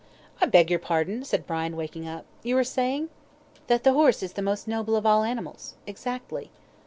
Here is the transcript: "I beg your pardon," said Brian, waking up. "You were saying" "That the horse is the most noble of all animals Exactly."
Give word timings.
"I 0.41 0.47
beg 0.47 0.71
your 0.71 0.79
pardon," 0.79 1.23
said 1.23 1.45
Brian, 1.45 1.75
waking 1.75 2.07
up. 2.07 2.25
"You 2.41 2.55
were 2.55 2.63
saying" 2.63 3.11
"That 3.67 3.83
the 3.83 3.93
horse 3.93 4.23
is 4.23 4.33
the 4.33 4.41
most 4.41 4.67
noble 4.67 4.95
of 4.95 5.05
all 5.05 5.21
animals 5.21 5.75
Exactly." 5.85 6.49